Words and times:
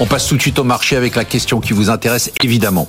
On 0.00 0.06
passe 0.06 0.26
tout 0.26 0.36
de 0.36 0.42
suite 0.42 0.58
au 0.58 0.64
marché 0.64 0.96
avec 0.96 1.14
la 1.14 1.24
question 1.24 1.60
qui 1.60 1.72
vous 1.72 1.88
intéresse, 1.88 2.32
évidemment. 2.42 2.88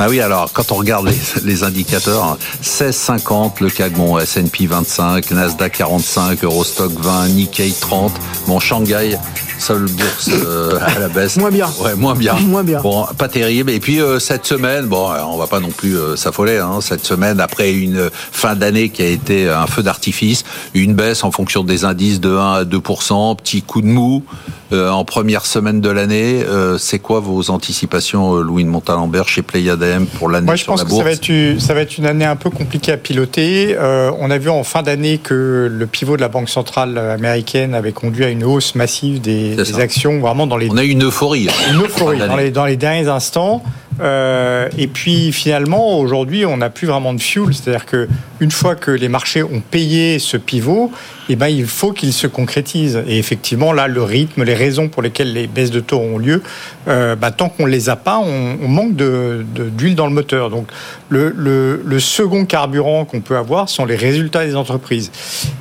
Bah 0.00 0.06
oui, 0.08 0.18
alors 0.22 0.50
quand 0.54 0.72
on 0.72 0.76
regarde 0.76 1.08
les, 1.08 1.42
les 1.44 1.62
indicateurs, 1.62 2.38
16,50 2.62 3.60
le 3.60 3.68
CAC, 3.68 3.92
bon, 3.92 4.18
S&P 4.18 4.66
25, 4.66 5.30
Nasdaq 5.32 5.72
45, 5.72 6.42
Eurostock 6.42 6.92
20, 6.92 7.28
Nikkei 7.28 7.74
30, 7.78 8.10
bon, 8.46 8.58
Shanghai, 8.60 9.18
seule 9.60 9.84
bourse 9.84 10.30
euh, 10.32 10.78
à 10.80 10.98
la 10.98 11.08
baisse. 11.08 11.36
Moins 11.36 11.50
bien. 11.50 11.68
Ouais, 11.80 11.94
moins 11.94 12.14
bien. 12.14 12.34
Moins 12.34 12.64
bien. 12.64 12.80
Bon, 12.80 13.04
pas 13.18 13.28
terrible. 13.28 13.70
Et 13.70 13.78
puis 13.78 14.00
euh, 14.00 14.18
cette 14.18 14.46
semaine, 14.46 14.86
bon, 14.86 15.10
on 15.28 15.36
va 15.36 15.46
pas 15.46 15.60
non 15.60 15.70
plus 15.70 15.96
euh, 15.96 16.16
s'affoler. 16.16 16.58
Hein, 16.58 16.80
cette 16.80 17.04
semaine, 17.04 17.40
après 17.40 17.72
une 17.72 18.10
fin 18.12 18.56
d'année 18.56 18.88
qui 18.88 19.02
a 19.02 19.06
été 19.06 19.48
un 19.48 19.66
feu 19.66 19.82
d'artifice, 19.82 20.44
une 20.74 20.94
baisse 20.94 21.22
en 21.22 21.30
fonction 21.30 21.62
des 21.62 21.84
indices 21.84 22.20
de 22.20 22.34
1 22.34 22.52
à 22.52 22.64
2% 22.64 23.36
petit 23.36 23.62
coup 23.62 23.82
de 23.82 23.86
mou 23.86 24.24
en 24.72 25.04
première 25.04 25.46
semaine 25.46 25.80
de 25.80 25.90
l'année. 25.90 26.44
C'est 26.78 27.00
quoi 27.00 27.18
vos 27.18 27.50
anticipations, 27.50 28.36
Louis 28.36 28.62
de 28.62 28.68
Montalembert, 28.68 29.26
chez 29.26 29.42
Pléiade 29.42 29.82
pour 30.14 30.28
l'année 30.28 30.46
Moi, 30.46 30.56
je 30.56 30.64
pense 30.64 30.84
que 30.84 30.90
ça 30.90 31.02
va, 31.02 31.10
être, 31.10 31.60
ça 31.60 31.74
va 31.74 31.80
être 31.80 31.98
une 31.98 32.06
année 32.06 32.24
un 32.24 32.36
peu 32.36 32.50
compliquée 32.50 32.92
à 32.92 32.96
piloter. 32.96 33.76
on 33.78 34.30
a 34.30 34.38
vu 34.38 34.50
en 34.50 34.64
fin 34.64 34.82
d'année 34.82 35.18
que 35.18 35.68
le 35.70 35.86
pivot 35.86 36.16
de 36.16 36.20
la 36.20 36.28
Banque 36.28 36.48
centrale 36.48 36.98
américaine 36.98 37.74
avait 37.74 37.92
conduit 37.92 38.24
à 38.24 38.28
une 38.28 38.44
hausse 38.44 38.74
massive 38.74 39.20
des 39.20 39.50
des, 39.56 39.80
actions 39.80 40.20
vraiment 40.20 40.46
dans 40.46 40.56
les. 40.56 40.68
On 40.70 40.76
a 40.76 40.84
eu 40.84 40.90
une 40.90 41.04
euphorie. 41.04 41.48
Une 41.70 41.82
euphorie 41.82 42.18
dans 42.18 42.36
les, 42.36 42.50
dans 42.50 42.64
les 42.64 42.76
derniers 42.76 43.08
instants. 43.08 43.62
Euh, 44.00 44.68
et 44.78 44.86
puis 44.86 45.32
finalement, 45.32 45.98
aujourd'hui, 45.98 46.46
on 46.46 46.56
n'a 46.56 46.70
plus 46.70 46.86
vraiment 46.86 47.12
de 47.12 47.20
fuel. 47.20 47.52
C'est-à-dire 47.52 47.86
que 47.86 48.08
une 48.40 48.50
fois 48.50 48.74
que 48.74 48.90
les 48.90 49.08
marchés 49.08 49.42
ont 49.42 49.60
payé 49.60 50.18
ce 50.18 50.36
pivot, 50.36 50.90
eh 51.28 51.36
ben, 51.36 51.48
il 51.48 51.66
faut 51.66 51.92
qu'il 51.92 52.12
se 52.12 52.26
concrétise. 52.26 53.02
Et 53.06 53.18
effectivement, 53.18 53.72
là, 53.72 53.88
le 53.88 54.02
rythme, 54.02 54.42
les 54.44 54.54
raisons 54.54 54.88
pour 54.88 55.02
lesquelles 55.02 55.32
les 55.32 55.46
baisses 55.46 55.70
de 55.70 55.80
taux 55.80 55.98
ont 55.98 56.18
lieu, 56.18 56.42
euh, 56.88 57.14
bah, 57.14 57.30
tant 57.30 57.48
qu'on 57.48 57.66
ne 57.66 57.70
les 57.70 57.88
a 57.88 57.96
pas, 57.96 58.18
on, 58.18 58.68
manque 58.68 58.94
d'huile 58.94 59.94
dans 59.94 60.06
le 60.06 60.12
moteur. 60.12 60.50
Donc 60.50 60.68
le, 61.08 61.32
le, 61.36 61.82
le 61.84 62.00
second 62.00 62.44
carburant 62.44 63.04
qu'on 63.04 63.20
peut 63.20 63.36
avoir 63.36 63.68
sont 63.68 63.84
les 63.84 63.96
résultats 63.96 64.44
des 64.46 64.56
entreprises. 64.56 65.10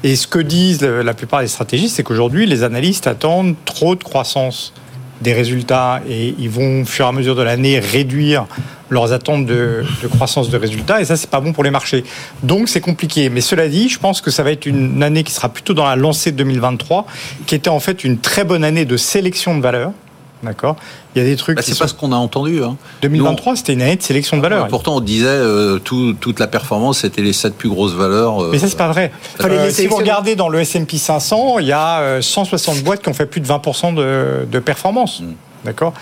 Et 0.03 0.15
ce 0.15 0.27
que 0.27 0.39
disent 0.39 0.83
la 0.83 1.13
plupart 1.13 1.41
des 1.41 1.47
stratégistes, 1.47 1.95
c'est 1.95 2.03
qu'aujourd'hui, 2.03 2.45
les 2.45 2.63
analystes 2.63 3.07
attendent 3.07 3.55
trop 3.65 3.95
de 3.95 4.03
croissance 4.03 4.73
des 5.21 5.33
résultats 5.33 6.01
et 6.07 6.35
ils 6.39 6.49
vont, 6.49 6.81
au 6.81 6.85
fur 6.85 7.05
et 7.05 7.07
à 7.09 7.11
mesure 7.11 7.35
de 7.35 7.41
l'année, 7.41 7.79
réduire 7.79 8.45
leurs 8.89 9.13
attentes 9.13 9.45
de, 9.45 9.83
de, 10.01 10.07
croissance 10.07 10.49
de 10.49 10.57
résultats 10.57 10.99
et 11.01 11.05
ça 11.05 11.15
c'est 11.15 11.29
pas 11.29 11.41
bon 11.41 11.53
pour 11.53 11.63
les 11.63 11.71
marchés. 11.71 12.03
Donc 12.43 12.69
c'est 12.69 12.81
compliqué. 12.81 13.29
Mais 13.29 13.41
cela 13.41 13.67
dit, 13.67 13.89
je 13.89 13.99
pense 13.99 14.21
que 14.21 14.31
ça 14.31 14.43
va 14.43 14.51
être 14.51 14.65
une 14.65 15.03
année 15.03 15.23
qui 15.23 15.31
sera 15.31 15.49
plutôt 15.49 15.73
dans 15.73 15.85
la 15.85 15.95
lancée 15.95 16.31
de 16.31 16.37
2023, 16.37 17.05
qui 17.45 17.55
était 17.55 17.69
en 17.69 17.79
fait 17.79 18.03
une 18.03 18.17
très 18.17 18.43
bonne 18.43 18.63
année 18.63 18.85
de 18.85 18.97
sélection 18.97 19.55
de 19.55 19.61
valeurs. 19.61 19.91
D'accord 20.41 20.77
Il 21.15 21.21
y 21.21 21.25
a 21.25 21.27
des 21.27 21.35
trucs. 21.35 21.57
Bah, 21.57 21.61
c'est 21.65 21.77
pas 21.77 21.87
ce 21.87 21.93
qu'on 21.93 22.11
a 22.11 22.15
entendu. 22.15 22.63
Hein. 22.63 22.77
2023, 23.01 23.57
c'était 23.57 23.73
une 23.73 23.81
année 23.81 23.97
de 23.97 24.01
sélection 24.01 24.37
de 24.37 24.41
valeurs. 24.41 24.67
pourtant, 24.67 24.95
on 24.95 24.99
disait 25.01 25.27
euh, 25.27 25.79
tout, 25.79 26.15
toute 26.19 26.39
la 26.39 26.47
performance, 26.47 26.99
c'était 26.99 27.21
les 27.21 27.33
sept 27.33 27.55
plus 27.55 27.69
grosses 27.69 27.93
valeurs. 27.93 28.43
Euh, 28.43 28.49
Mais 28.51 28.59
ça, 28.59 28.69
c'est 28.69 28.77
pas 28.77 28.87
vrai. 28.87 29.11
Euh, 29.41 29.69
si 29.69 29.87
vous 29.87 29.97
regardez 29.97 30.35
dans 30.35 30.49
le 30.49 30.59
S&P 30.59 30.97
500, 30.97 31.59
il 31.59 31.67
y 31.67 31.73
a 31.73 32.21
160 32.21 32.83
boîtes 32.83 33.01
qui 33.01 33.09
ont 33.09 33.13
fait 33.13 33.25
plus 33.25 33.41
de 33.41 33.47
20% 33.47 33.95
de, 33.95 34.45
de 34.49 34.59
performance. 34.59 35.21
Mm. 35.21 35.33
D'accord 35.65 35.93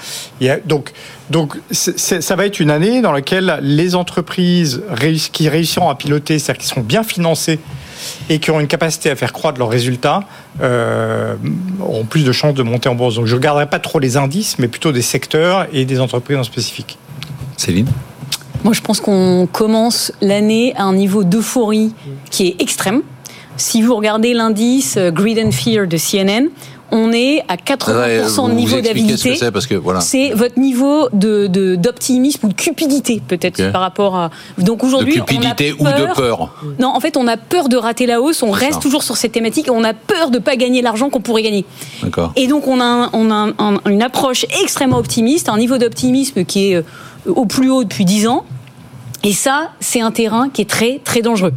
Donc, 0.65 0.93
donc 1.31 1.57
ça 1.71 2.35
va 2.35 2.45
être 2.45 2.59
une 2.59 2.69
année 2.69 3.01
dans 3.01 3.11
laquelle 3.11 3.57
les 3.63 3.95
entreprises 3.95 4.83
qui 5.31 5.49
réussiront 5.49 5.89
à 5.89 5.95
piloter, 5.95 6.37
c'est-à-dire 6.37 6.61
qui 6.61 6.67
seront 6.67 6.81
bien 6.81 7.03
financées 7.03 7.59
et 8.29 8.39
qui 8.39 8.51
auront 8.51 8.59
une 8.59 8.67
capacité 8.67 9.09
à 9.09 9.15
faire 9.15 9.33
croître 9.33 9.59
leurs 9.59 9.69
résultats, 9.69 10.21
euh, 10.61 11.35
auront 11.81 12.05
plus 12.05 12.23
de 12.23 12.31
chances 12.31 12.53
de 12.53 12.63
monter 12.63 12.89
en 12.89 12.95
bourse. 12.95 13.15
Donc 13.15 13.25
je 13.25 13.33
ne 13.33 13.37
regarderai 13.37 13.67
pas 13.67 13.79
trop 13.79 13.99
les 13.99 14.17
indices, 14.17 14.57
mais 14.59 14.67
plutôt 14.67 14.91
des 14.91 15.01
secteurs 15.01 15.67
et 15.73 15.85
des 15.85 15.99
entreprises 15.99 16.37
en 16.37 16.43
spécifique. 16.43 16.97
Céline? 17.57 17.87
Moi, 18.63 18.73
je 18.73 18.81
pense 18.81 18.99
qu'on 18.99 19.47
commence 19.51 20.11
l'année 20.21 20.73
à 20.75 20.83
un 20.83 20.93
niveau 20.93 21.23
d'euphorie 21.23 21.93
qui 22.29 22.47
est 22.47 22.61
extrême. 22.61 23.01
Si 23.57 23.81
vous 23.81 23.95
regardez 23.95 24.33
l'indice 24.33 24.97
Greed 24.97 25.39
and 25.39 25.51
Fear 25.51 25.87
de 25.87 25.97
CNN, 25.97 26.49
on 26.91 27.11
est 27.11 27.43
à 27.47 27.55
80% 27.55 28.49
de 28.49 28.53
niveau 28.53 28.79
d'avidité. 28.79 29.37
C'est 29.99 30.29
votre 30.31 30.59
niveau 30.59 31.09
de 31.11 31.75
d'optimisme 31.75 32.45
ou 32.45 32.49
de 32.49 32.53
cupidité 32.53 33.21
peut-être 33.25 33.71
par 33.71 33.81
rapport 33.81 34.15
à. 34.15 34.29
Donc 34.57 34.83
aujourd'hui, 34.83 35.15
de 35.15 35.19
cupidité 35.21 35.73
ou 35.73 35.83
de 35.83 36.13
peur. 36.15 36.53
Non, 36.79 36.89
en 36.89 36.99
fait, 36.99 37.17
on 37.17 37.27
a 37.27 37.37
peur 37.37 37.69
de 37.69 37.77
rater 37.77 38.05
la 38.05 38.21
hausse. 38.21 38.43
On 38.43 38.51
reste 38.51 38.81
toujours 38.81 39.03
sur 39.03 39.17
cette 39.17 39.31
thématique. 39.31 39.67
Et 39.67 39.71
on 39.71 39.83
a 39.83 39.93
peur 39.93 40.31
de 40.31 40.39
pas 40.39 40.55
gagner 40.55 40.81
l'argent 40.81 41.09
qu'on 41.09 41.21
pourrait 41.21 41.43
gagner. 41.43 41.65
Et 42.35 42.47
donc 42.47 42.67
on 42.67 42.79
a 42.79 43.09
on 43.13 43.31
a 43.31 43.51
une 43.89 44.01
approche 44.01 44.45
extrêmement 44.61 44.97
optimiste, 44.97 45.49
un 45.49 45.57
niveau 45.57 45.77
d'optimisme 45.77 46.45
qui 46.45 46.71
est 46.71 46.75
euh, 46.75 46.83
au 47.25 47.45
plus 47.45 47.69
haut 47.69 47.83
depuis 47.83 48.05
10 48.05 48.27
ans. 48.27 48.45
Et 49.27 49.33
ça, 49.33 49.71
c'est 49.81 49.99
un 49.99 50.11
terrain 50.11 50.47
qui 50.47 50.61
est 50.61 50.69
très, 50.69 51.01
très 51.03 51.21
dangereux. 51.21 51.51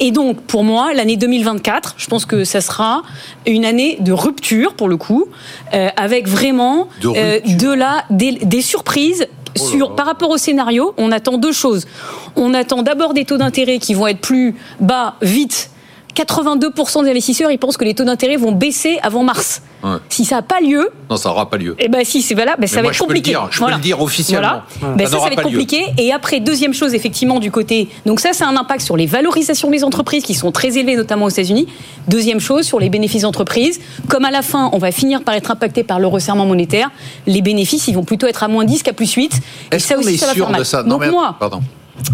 Et 0.00 0.10
donc, 0.10 0.40
pour 0.40 0.64
moi, 0.64 0.92
l'année 0.92 1.16
2024, 1.16 1.94
je 1.96 2.08
pense 2.08 2.26
que 2.26 2.42
ça 2.42 2.60
sera 2.60 3.02
une 3.46 3.64
année 3.64 3.98
de 4.00 4.10
rupture, 4.10 4.74
pour 4.74 4.88
le 4.88 4.96
coup, 4.96 5.26
euh, 5.74 5.90
avec 5.96 6.26
vraiment 6.26 6.88
de, 7.02 7.10
euh, 7.16 7.76
la, 7.76 8.04
des, 8.10 8.62
surprises 8.62 9.28
oh 9.56 9.64
sur, 9.64 9.94
par 9.94 10.06
rapport 10.06 10.28
au 10.30 10.38
scénario, 10.38 10.92
on 10.96 11.12
attend 11.12 11.38
deux 11.38 11.52
choses. 11.52 11.86
On 12.34 12.52
attend 12.52 12.82
d'abord 12.82 13.14
des 13.14 13.24
taux 13.24 13.36
d'intérêt 13.36 13.78
qui 13.78 13.94
vont 13.94 14.08
être 14.08 14.20
plus 14.20 14.56
bas 14.80 15.14
vite 15.22 15.70
82% 16.14 17.04
des 17.04 17.10
investisseurs, 17.10 17.50
ils 17.50 17.58
pensent 17.58 17.76
que 17.76 17.84
les 17.84 17.94
taux 17.94 18.04
d'intérêt 18.04 18.36
vont 18.36 18.52
baisser 18.52 18.98
avant 19.02 19.22
mars. 19.22 19.62
Si 20.08 20.24
ça 20.24 20.36
n'a 20.36 20.42
pas 20.42 20.60
lieu. 20.60 20.88
Non, 21.10 21.16
ça 21.16 21.28
n'aura 21.28 21.50
pas 21.50 21.58
lieu. 21.58 21.76
Et 21.78 21.84
eh 21.84 21.88
ben 21.88 22.04
si, 22.04 22.22
c'est 22.22 22.34
voilà, 22.34 22.56
ben, 22.58 22.66
ça 22.66 22.80
va 22.80 22.88
être 22.88 22.98
compliqué. 22.98 23.32
Je 23.32 23.36
peux 23.36 23.44
le 23.44 23.50
dire, 23.50 23.50
je 23.50 23.64
peux 23.64 23.70
le 23.70 23.80
dire 23.82 24.00
officiellement. 24.00 24.62
Ben, 24.80 25.06
ça, 25.06 25.18
ça, 25.18 25.24
va 25.24 25.32
être 25.32 25.42
compliqué. 25.42 25.84
Et 25.98 26.12
après, 26.12 26.40
deuxième 26.40 26.72
chose, 26.72 26.94
effectivement, 26.94 27.38
du 27.38 27.50
côté. 27.50 27.88
Donc, 28.06 28.20
ça, 28.20 28.30
c'est 28.32 28.44
un 28.44 28.56
impact 28.56 28.80
sur 28.80 28.96
les 28.96 29.06
valorisations 29.06 29.70
des 29.70 29.84
entreprises 29.84 30.22
qui 30.22 30.34
sont 30.34 30.52
très 30.52 30.78
élevées, 30.78 30.96
notamment 30.96 31.26
aux 31.26 31.30
États-Unis. 31.30 31.66
Deuxième 32.08 32.40
chose, 32.40 32.64
sur 32.64 32.80
les 32.80 32.88
bénéfices 32.88 33.22
d'entreprise. 33.22 33.80
Comme 34.08 34.24
à 34.24 34.30
la 34.30 34.42
fin, 34.42 34.70
on 34.72 34.78
va 34.78 34.90
finir 34.90 35.22
par 35.22 35.34
être 35.34 35.50
impacté 35.50 35.84
par 35.84 36.00
le 36.00 36.06
resserrement 36.06 36.46
monétaire, 36.46 36.90
les 37.26 37.42
bénéfices, 37.42 37.86
ils 37.88 37.94
vont 37.94 38.04
plutôt 38.04 38.26
être 38.26 38.42
à 38.42 38.48
moins 38.48 38.64
10 38.64 38.82
qu'à 38.82 38.94
plus 38.94 39.12
8. 39.12 39.32
Et 39.70 39.78
ça 39.78 39.98
aussi, 39.98 40.16
ça 40.16 40.28
va 40.28 40.34
faire 40.34 40.50
mal. 40.50 40.60
De 40.60 40.64
ça? 40.64 40.82
Donc, 40.82 41.06
moi. 41.06 41.36
Pardon 41.38 41.60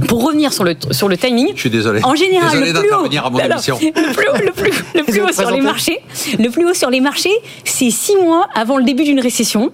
pour 0.09 0.25
revenir 0.25 0.53
sur 0.53 0.65
le, 0.65 0.77
sur 0.91 1.09
le 1.09 1.17
timing. 1.17 1.53
Je 1.55 1.61
suis 1.61 1.71
désolé. 1.71 2.01
En 2.05 2.15
général, 2.15 2.59
le, 2.59 2.73
plus 2.73 2.93
haut, 2.93 3.25
à 3.25 3.31
mon 3.31 3.39
le 3.39 4.13
plus 4.13 4.29
haut, 4.29 4.37
le 4.45 4.53
plus, 4.53 4.85
le 4.95 5.03
plus 5.05 5.21
haut 5.23 5.33
sur 5.33 5.51
les 5.51 5.61
marchés, 5.61 6.01
le 6.39 6.49
plus 6.51 6.69
haut 6.69 6.75
sur 6.75 6.91
les 6.91 7.01
marchés, 7.01 7.33
c'est 7.65 7.91
six 7.91 8.17
mois 8.17 8.49
avant 8.55 8.77
le 8.77 8.85
début 8.85 9.05
d'une 9.05 9.21
récession. 9.21 9.73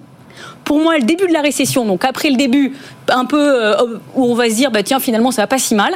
Pour 0.63 0.79
moi, 0.79 0.97
le 0.97 1.03
début 1.03 1.27
de 1.27 1.33
la 1.33 1.41
récession, 1.41 1.85
donc 1.85 2.03
après 2.03 2.29
le 2.29 2.35
début, 2.35 2.73
un 3.07 3.23
peu 3.25 3.39
euh, 3.39 3.97
où 4.15 4.25
on 4.25 4.35
va 4.35 4.49
se 4.49 4.55
dire, 4.55 4.69
bah 4.69 4.83
tiens, 4.83 4.99
finalement, 4.99 5.31
ça 5.31 5.43
va 5.43 5.47
pas 5.47 5.59
si 5.59 5.75
mal. 5.75 5.93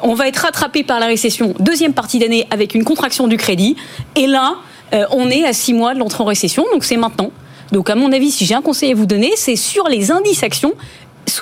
On 0.00 0.14
va 0.14 0.28
être 0.28 0.38
rattrapé 0.38 0.84
par 0.84 1.00
la 1.00 1.06
récession 1.06 1.54
deuxième 1.58 1.92
partie 1.92 2.20
d'année 2.20 2.46
avec 2.50 2.74
une 2.74 2.84
contraction 2.84 3.26
du 3.26 3.36
crédit. 3.36 3.76
Et 4.14 4.28
là, 4.28 4.54
euh, 4.92 5.04
on 5.10 5.28
est 5.28 5.44
à 5.44 5.52
six 5.52 5.74
mois 5.74 5.94
de 5.94 5.98
l'entrée 5.98 6.22
en 6.22 6.26
récession, 6.26 6.64
donc 6.72 6.84
c'est 6.84 6.96
maintenant. 6.96 7.32
Donc, 7.72 7.88
à 7.88 7.94
mon 7.94 8.12
avis, 8.12 8.30
si 8.30 8.44
j'ai 8.44 8.54
un 8.54 8.62
conseil 8.62 8.92
à 8.92 8.94
vous 8.94 9.06
donner, 9.06 9.32
c'est 9.34 9.56
sur 9.56 9.88
les 9.88 10.12
indices 10.12 10.42
actions, 10.42 10.74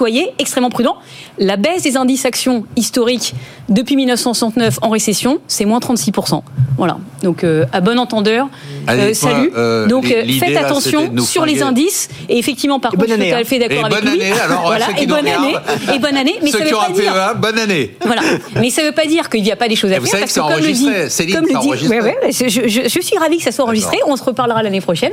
soyez 0.01 0.33
extrêmement 0.39 0.71
prudents. 0.71 0.97
La 1.37 1.59
baisse 1.59 1.83
des 1.83 1.99
indices 1.99 2.25
actions 2.25 2.65
historiques 2.75 3.35
depuis 3.69 3.97
1969 3.97 4.79
en 4.81 4.89
récession, 4.89 5.41
c'est 5.47 5.67
moins 5.67 5.79
36%. 5.79 6.43
Voilà. 6.79 6.97
Donc, 7.23 7.45
euh, 7.45 7.67
à 7.71 7.83
bon 7.83 7.99
entendeur, 7.99 8.49
euh, 8.99 9.15
salut. 9.15 9.51
Euh, 9.57 9.87
Donc, 9.87 10.07
faites 10.07 10.57
attention 10.57 11.13
sur 11.19 11.45
les 11.45 11.63
indices. 11.63 12.09
Et 12.29 12.39
effectivement, 12.39 12.81
par 12.81 12.93
contre, 12.93 13.07
je 13.09 13.15
suis 13.15 13.31
tout 13.31 13.37
à 13.37 13.45
fait 13.45 13.59
d'accord 13.59 13.85
avec 13.87 14.05
bonne 14.05 14.15
lui. 14.15 14.23
Année, 14.23 14.41
alors, 14.41 14.63
voilà, 14.67 14.87
et 14.99 15.07
bonne 15.07 15.27
année. 15.27 15.55
Et 15.95 15.99
bonne 15.99 16.17
année. 16.17 16.39
Mais 16.43 16.51
ceux 16.51 16.59
ça 16.59 16.65
veut 16.65 16.71
pas 16.71 16.91
dire. 16.93 17.13
PEA, 17.13 17.39
bonne 17.39 17.59
année. 17.59 17.97
Voilà. 18.05 18.23
Mais 18.57 18.71
ça 18.71 18.83
ne 18.83 18.89
veut 18.89 18.93
pas 18.93 19.07
dire 19.07 19.29
qu'il 19.29 19.43
n'y 19.43 19.53
a 19.53 19.57
pas 19.57 19.69
des 19.69 19.77
choses 19.77 19.91
à 19.91 19.95
faire. 19.95 20.03
Vous 20.03 20.09
savez 20.09 20.25
que 20.25 20.31
c'est 20.31 20.41
enregistré. 20.41 21.11
Céline, 21.11 21.37
comme 21.37 21.47
le 21.47 21.61
dit, 21.61 21.89
ouais, 21.89 22.01
ouais, 22.01 22.17
je, 22.31 23.01
suis 23.01 23.19
ravie 23.19 23.39
que 23.39 23.45
ça 23.45 23.53
soit 23.53 23.65
enregistré. 23.65 23.99
On 24.07 24.17
se 24.17 24.25
reparlera 24.25 24.63
l'année 24.63 24.81
prochaine. 24.81 25.13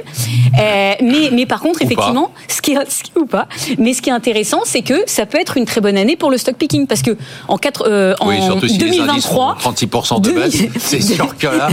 mais, 0.53 1.29
mais 1.31 1.45
par 1.45 1.59
contre, 1.59 1.81
effectivement, 1.81 2.31
ce 2.47 2.61
qui 2.61 2.71
est, 2.73 3.17
ou 3.17 3.25
pas. 3.25 3.47
Mais 3.77 3.93
ce 3.93 4.01
qui 4.01 4.09
est 4.09 4.13
intéressant, 4.13 4.61
c'est 4.65 4.81
que 4.81 5.03
ça 5.05 5.25
peut 5.25 5.39
être 5.39 5.57
une 5.57 5.65
très 5.65 5.81
bonne 5.81 5.97
année 5.97 6.15
pour 6.15 6.31
le 6.31 6.37
stock 6.37 6.55
picking 6.55 6.87
parce 6.87 7.01
que 7.01 7.11
en, 7.47 7.57
4, 7.57 7.87
euh, 7.87 8.15
oui, 8.25 8.37
en 8.41 8.55
2023, 8.55 9.57
36% 9.61 10.21
de 10.21 10.31
baisse, 10.31 10.57
c'est 10.79 11.01
sûr 11.01 11.37
que 11.37 11.47
là. 11.47 11.69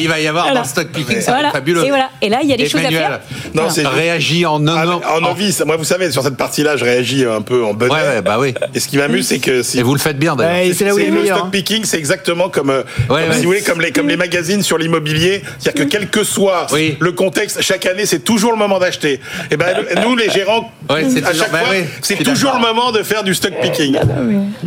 il 0.00 0.08
va 0.08 0.20
y 0.20 0.26
avoir 0.26 0.46
un 0.48 0.64
stock 0.64 0.88
picking. 0.88 1.11
Stock 1.12 1.18
picking, 1.18 1.20
ça 1.22 1.32
Voilà. 1.32 1.50
fabuleux. 1.50 1.84
Et 1.84 1.88
voilà. 1.88 2.10
Et 2.20 2.28
là, 2.28 2.38
il 2.42 2.48
y 2.48 2.52
a 2.52 2.56
des 2.56 2.68
choses 2.68 2.84
à 2.84 2.88
faire. 2.90 3.20
Non, 3.54 3.62
Voilà. 3.64 3.70
c'est 3.70 3.86
réagit 3.86 4.46
en 4.46 4.66
un 4.66 5.00
Ah, 5.04 5.16
en 5.16 5.20
novice. 5.20 5.62
Moi, 5.66 5.76
vous 5.76 5.84
savez, 5.84 6.10
sur 6.10 6.22
cette 6.22 6.36
partie-là, 6.36 6.76
je 6.76 6.84
réagis 6.84 7.24
un 7.24 7.42
peu 7.42 7.64
en. 7.64 7.72
Ouais, 7.74 7.88
ouais, 7.90 8.22
bah 8.24 8.36
oui. 8.38 8.54
Et 8.74 8.80
ce 8.80 8.88
qui 8.88 8.96
m'amuse, 8.96 9.26
c'est 9.26 9.38
que 9.38 9.62
si 9.62 9.78
Et 9.78 9.82
vous 9.82 9.94
le 9.94 10.00
faites 10.00 10.18
bien 10.18 10.36
d'ailleurs. 10.36 10.66
Ouais, 10.66 10.72
c'est 10.74 10.84
là 10.84 10.94
où 10.94 10.98
il 10.98 11.04
est 11.04 11.08
le 11.08 11.12
meilleur. 11.20 11.36
stock 11.38 11.46
hein. 11.48 11.50
picking, 11.52 11.84
c'est 11.84 11.98
exactement 11.98 12.48
comme, 12.48 12.70
euh, 12.70 12.82
Ouais, 12.82 13.06
comme 13.08 13.16
ouais. 13.18 13.32
si 13.34 13.40
vous 13.40 13.46
voulez, 13.48 13.62
comme 13.62 13.80
les, 13.80 13.92
comme 13.92 14.08
les 14.08 14.16
magazines 14.16 14.62
sur 14.62 14.78
l'immobilier. 14.78 15.42
C'est-à-dire 15.58 15.84
que 15.84 15.90
quel 15.90 16.08
que 16.08 16.24
soit 16.24 16.66
Oui. 16.72 16.96
le 17.00 17.12
contexte, 17.12 17.60
chaque 17.62 17.86
année, 17.86 18.06
c'est 18.06 18.20
toujours 18.24 18.52
le 18.52 18.58
moment 18.58 18.78
d'acheter. 18.78 19.20
Et 19.50 19.56
ben, 19.56 19.74
nous, 20.02 20.16
les 20.16 20.30
gérants, 20.30 20.70
Ouais, 20.90 21.04
c'est 21.08 21.24
à 21.24 21.30
toujours- 21.30 21.44
chaque 21.44 21.52
bah 21.52 21.58
fois, 21.60 21.74
c'est 22.02 22.16
toujours 22.22 22.52
le 22.54 22.60
moment 22.60 22.92
de 22.92 23.02
faire 23.02 23.22
du 23.24 23.34
stock 23.34 23.52
picking. 23.62 23.96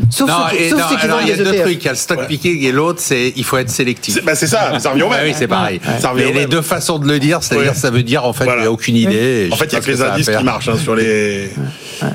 Sauf 0.09 0.29
il 0.53 0.67
y 0.67 1.31
a 1.31 1.35
deux 1.37 1.43
trucs. 1.61 1.81
Il 1.81 1.85
y 1.85 1.87
a 1.87 1.91
le 1.91 1.97
stock 1.97 2.27
picking 2.27 2.63
et 2.63 2.71
l'autre, 2.71 2.99
c'est 3.01 3.33
il 3.35 3.43
faut 3.43 3.57
être 3.57 3.69
sélectif. 3.69 4.13
C'est 4.15 4.23
bah, 4.23 4.35
c'est 4.35 4.47
ça, 4.47 4.79
ça 4.79 4.91
revient 4.91 5.03
au 5.03 5.09
Ah 5.11 5.17
même. 5.17 5.27
oui, 5.27 5.33
c'est 5.37 5.47
pareil. 5.47 5.79
Ça 5.99 6.09
revient 6.11 6.24
Au 6.29 6.33
les 6.33 6.45
deux 6.45 6.61
façons 6.61 6.99
de 6.99 7.07
le 7.07 7.19
dire, 7.19 7.41
c'est-à-dire 7.41 7.71
Ouais. 7.71 7.77
ça 7.77 7.89
veut 7.91 8.03
dire 8.03 8.25
en 8.25 8.33
fait, 8.33 8.43
Voilà. 8.45 8.59
il 8.59 8.63
n'y 8.63 8.67
a 8.67 8.71
aucune 8.71 8.95
idée. 8.95 9.49
En 9.51 9.55
fait, 9.55 9.65
il 9.65 9.73
y 9.73 9.75
a 9.75 9.79
que 9.81 9.91
les 9.91 10.01
indices 10.01 10.29
qui 10.29 10.43
marchent 10.43 10.69
hein, 10.69 10.77
sur 10.81 10.95
les. 10.95 11.49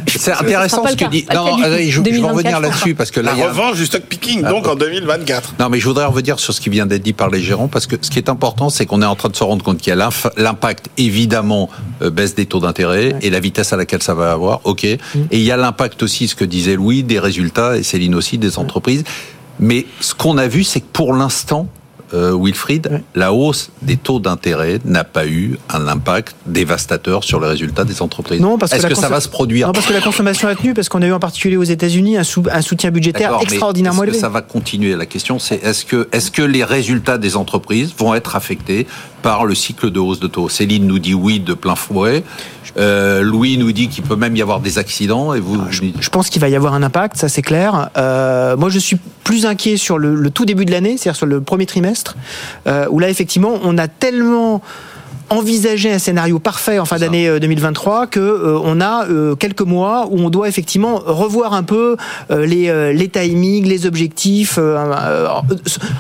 C'est 0.07 0.33
intéressant 0.33 0.87
ce 0.87 0.95
que 0.95 1.05
dit. 1.07 1.25
Non, 1.33 1.57
je, 1.59 1.63
je 1.91 2.01
vais 2.01 2.11
2024, 2.11 2.35
revenir 2.35 2.61
là-dessus 2.61 2.95
parce 2.95 3.11
que 3.11 3.21
là, 3.21 3.33
La 3.33 3.39
y 3.39 3.43
revanche 3.47 3.77
du 3.77 3.87
stock 3.87 4.03
picking, 4.03 4.43
donc 4.43 4.67
en 4.69 4.75
2024. 4.75 5.55
Non, 5.59 5.69
mais 5.71 5.79
je 5.81 5.87
voudrais 5.87 6.05
revenir 6.05 6.39
sur 6.39 6.53
ce 6.53 6.61
qui 6.61 6.69
vient 6.71 6.87
d'être 6.87 7.03
dit 7.03 7.13
par 7.15 7.31
les 7.31 7.41
gérants, 7.41 7.69
parce 7.69 7.87
que 7.87 7.97
ce 8.01 8.11
qui 8.11 8.19
est 8.19 8.29
important, 8.29 8.69
c'est 8.69 8.85
qu'on 8.87 9.01
est 9.03 9.07
en 9.07 9.17
train 9.17 9.31
de 9.31 9.37
se 9.37 9.45
rendre 9.45 9.65
compte 9.65 9.79
qu'il 9.79 9.95
y 9.95 9.99
a 10.01 10.11
l'impact, 10.37 10.87
évidemment, 10.99 11.71
euh, 12.03 12.11
baisse 12.11 12.35
des 12.35 12.47
taux 12.47 12.61
d'intérêt 12.61 13.15
et 13.23 13.31
la 13.31 13.41
vitesse 13.41 13.73
à 13.73 13.77
laquelle 13.77 14.03
ça 14.03 14.15
va 14.15 14.33
avoir, 14.33 14.61
ok. 14.65 14.85
Et 14.85 14.99
il 15.33 15.41
y 15.43 15.51
a 15.51 15.57
l'impact 15.57 16.03
aussi, 16.03 16.29
ce 16.29 16.35
que 16.35 16.45
disait 16.45 16.75
Louis, 16.77 17.03
des 17.03 17.19
résultats, 17.19 17.77
et 17.79 17.83
Céline 17.83 18.15
aussi, 18.15 18.37
des 18.39 18.59
entreprises. 18.59 19.05
Mais 19.59 19.87
ce 20.01 20.15
qu'on 20.15 20.39
a 20.39 20.47
vu, 20.47 20.65
c'est 20.65 20.81
que 20.81 20.87
pour 20.93 21.15
l'instant, 21.15 21.67
euh, 22.15 22.35
Wilfried, 22.37 23.03
la 23.15 23.33
hausse 23.33 23.71
des 23.83 23.97
taux 23.97 24.19
d'intérêt 24.21 24.79
n'a 24.85 25.05
pas 25.05 25.27
eu 25.27 25.59
un 25.69 25.87
impact 25.89 26.35
dévastateur 26.47 27.25
sur 27.25 27.41
les 27.41 27.47
résultats 27.49 27.85
des 27.85 28.03
entreprises. 28.03 28.41
Non, 28.41 28.59
parce 28.59 28.73
que 28.73 28.77
Est-ce 28.77 28.83
la 28.85 28.89
que 28.91 28.95
ça 28.97 29.09
va 29.09 29.21
se 29.21 29.29
produire 29.29 29.67
Non, 29.69 29.73
parce 29.73 29.87
que 29.87 29.93
la 29.93 30.01
consommation 30.01 30.49
a 30.49 30.55
tenu, 30.55 30.75
parce 30.75 30.89
qu'on 30.89 31.03
a 31.03 31.07
eu 31.07 31.13
en 31.13 31.19
particulier 31.21 31.57
aux 31.57 31.63
États-Unis 31.63 32.17
un, 32.17 32.25
sou- 32.25 32.43
un 32.51 32.63
soutien 32.63 32.91
budgétaire 32.91 33.39
extraordinairement 33.41 34.03
est-ce 34.03 34.11
que 34.11 34.17
élevé. 34.17 34.21
ça 34.21 34.29
va 34.29 34.43
continuer? 34.43 34.97
La 34.97 35.07
question, 35.07 35.39
c'est 35.39 35.63
est-ce 35.65 35.85
que, 35.85 36.09
est-ce 36.13 36.31
que 36.31 36.43
les 36.43 36.65
résultats 36.65 37.19
des 37.19 37.37
entreprises 37.37 37.93
vont 37.97 38.15
être 38.15 38.37
affectés 38.37 38.87
par 39.23 39.45
le 39.45 39.55
cycle 39.55 39.91
de 39.91 40.01
hausse 40.01 40.21
de 40.21 40.27
taux? 40.27 40.49
Céline 40.49 40.87
nous 40.87 40.99
dit 40.99 41.15
oui 41.15 41.41
de 41.41 41.55
plein 41.55 41.77
fouet. 41.77 42.25
Euh, 42.77 43.23
Louis 43.23 43.59
nous 43.59 43.73
dit 43.73 43.89
qu'il 43.89 44.05
peut 44.05 44.17
même 44.17 44.37
y 44.37 44.43
avoir 44.43 44.61
des 44.61 44.79
accidents. 44.79 45.35
Et 45.35 45.41
vous, 45.41 45.59
Je 45.71 46.09
pense 46.11 46.31
qu'il 46.31 46.41
va 46.41 46.49
y 46.49 46.57
avoir 46.57 46.75
un 46.75 46.83
impact, 46.83 47.17
ça 47.17 47.29
c'est 47.29 47.43
clair. 47.43 47.91
Euh, 47.97 48.57
moi, 48.57 48.69
je 48.69 48.79
suis 48.79 48.97
plus 49.25 49.47
inquiet 49.47 49.77
sur 49.77 49.99
le, 49.99 50.15
le 50.15 50.31
tout 50.31 50.45
début 50.45 50.65
de 50.65 50.71
l'année, 50.71 50.97
c'est-à-dire 50.97 51.17
sur 51.17 51.27
le 51.27 51.41
premier 51.41 51.67
trimestre, 51.67 52.17
euh, 52.67 52.87
où 52.91 52.99
là, 52.99 53.09
effectivement, 53.09 53.59
on 53.63 53.79
a 53.79 53.89
tellement 53.89 54.63
envisagé 55.31 55.93
un 55.93 55.99
scénario 55.99 56.39
parfait 56.39 56.79
en 56.79 56.85
fin 56.85 56.99
d'année 56.99 57.29
euh, 57.29 57.39
2023 57.39 58.07
que 58.09 58.21
euh, 58.21 58.59
on 58.63 58.81
a 58.81 59.07
euh, 59.09 59.35
quelques 59.37 59.61
mois 59.63 60.07
où 60.11 60.19
on 60.19 60.29
doit 60.31 60.49
effectivement 60.49 61.01
revoir 61.05 61.55
un 61.55 61.63
peu 61.63 61.97
euh, 62.31 62.45
les, 62.47 62.69
euh, 62.69 62.93
les 62.93 63.09
timings, 63.09 63.65
les 63.67 63.87
objectifs. 63.87 64.59
euh, 64.59 64.77
euh, 64.77 65.29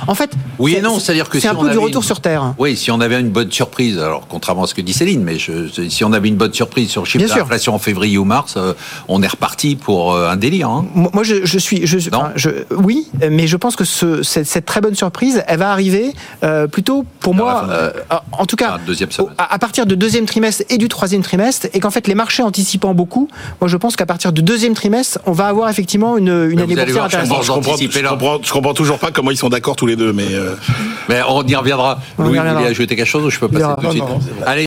en 0.07 0.15
fait, 0.15 0.31
Oui 0.59 0.73
et 0.73 0.77
c'est- 0.77 0.83
non, 0.83 0.99
c'est-à-dire 0.99 1.29
que 1.29 1.39
c'est 1.39 1.43
si 1.43 1.49
un 1.49 1.57
on 1.57 1.63
peu 1.63 1.71
du 1.71 1.79
retour 1.79 2.03
une- 2.03 2.07
sur 2.07 2.21
terre. 2.21 2.55
Oui, 2.59 2.77
si 2.77 2.91
on 2.91 3.01
avait 3.01 3.21
une 3.21 3.31
bonne 3.31 3.51
surprise, 3.53 3.99
alors 3.99 4.27
contrairement 4.29 4.65
à 4.65 4.67
ce 4.67 4.75
que 4.75 4.81
dit 4.81 4.93
Céline, 4.93 5.23
mais 5.23 5.39
je- 5.39 5.69
si 5.89 6.05
on 6.05 6.13
avait 6.13 6.29
une 6.29 6.37
bonne 6.37 6.53
surprise 6.53 6.91
sur 6.91 7.03
le 7.03 7.07
chiffre 7.07 7.27
d'inflation 7.27 7.75
en 7.75 7.79
février 7.79 8.19
ou 8.19 8.25
mars, 8.25 8.55
euh, 8.57 8.75
on 9.09 9.23
est 9.23 9.29
reparti 9.29 9.77
pour 9.77 10.13
euh, 10.15 10.29
un 10.29 10.37
délire. 10.37 10.69
hein. 10.69 10.85
Moi, 10.95 11.23
je, 11.23 11.45
je 11.45 11.59
suis, 11.59 11.87
je, 11.87 12.11
Non. 12.11 12.19
enfin, 12.19 12.33
je, 12.35 12.51
oui, 12.77 13.09
mais 13.31 13.47
je 13.47 13.57
pense 13.57 13.77
que 13.77 13.85
ce, 13.85 14.23
cette, 14.23 14.47
cette 14.47 14.67
très 14.67 14.81
bonne 14.81 14.95
surprise, 14.97 15.43
elle 15.47 15.59
va 15.59 15.71
arriver 15.71 16.13
euh, 16.43 16.67
plutôt 16.67 17.05
pour 17.21 17.35
moi, 17.35 17.67
euh, 17.71 17.91
en 18.33 18.47
tout 18.47 18.57
cas, 18.57 18.73
Ah, 18.75 18.81
deuxième 18.87 19.11
à, 19.39 19.55
à 19.55 19.59
partir 19.59 19.87
de 19.87 19.95
deuxième 19.95 20.27
trimestre 20.27 20.65
et 20.71 20.79
du 20.79 20.89
troisième 20.89 21.23
trimestre, 21.23 21.67
et 21.73 21.81
qu'en 21.81 21.91
fait 21.91 22.07
les 22.07 22.15
marchés 22.15 22.43
anticipant 22.43 22.95
beaucoup, 22.95 23.29
moi 23.61 23.69
je 23.69 23.77
pense 23.77 23.97
qu'à 23.97 24.07
partir 24.07 24.33
du 24.33 24.43
deuxième 24.43 24.75
trimestre, 24.75 25.19
on 25.27 25.33
va 25.33 25.47
avoir 25.49 25.69
effectivement 25.71 26.17
une, 26.17 26.29
une 26.51 26.61
année 26.61 26.75
boursière 26.75 27.09
je 27.09 27.17
intéressante. 27.17 27.37
pense- 27.37 27.47
je, 27.47 27.53
comprends, 27.53 27.77
je, 27.77 28.09
comprends, 28.09 28.39
je 28.43 28.53
comprends 28.53 28.75
toujours 28.75 28.99
pas 28.99 29.11
comment 29.11 29.31
ils 29.31 29.37
sont 29.37 29.49
d'accord 29.49 29.77
tous 29.77 29.87
les 29.87 29.97
deux, 29.97 30.13
mais. 30.13 30.33
euh, 30.33 30.55
Mais 31.09 31.21
on 31.29 31.43
y 31.45 31.55
reviendra. 31.57 31.99
On 32.19 32.23
Louis, 32.25 32.39
vous 32.39 32.45
voulez 32.55 32.67
ajouter 32.67 32.97
quelque 32.97 33.07
chose 33.07 33.25
ou 33.25 33.31
je 33.31 33.39
peux 33.39 33.49
passer 33.49 33.65
tout 33.81 33.87
de 33.87 33.91
suite 33.91 34.03
non. 34.05 34.21
Allez. 34.47 34.59